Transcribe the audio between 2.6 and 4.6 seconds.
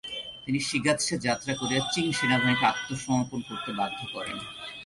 আত্মসমর্পণ করতে বাধ্য করেন।